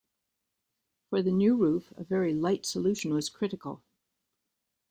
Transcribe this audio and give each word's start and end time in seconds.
For 1.11 1.21
the 1.21 1.29
new 1.29 1.55
roof, 1.55 1.93
a 1.95 2.03
very 2.03 2.33
light 2.33 2.65
solution 2.65 3.13
was 3.13 3.29
critical. 3.29 3.83